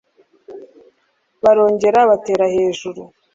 [1.43, 3.01] Barongera batera hejuru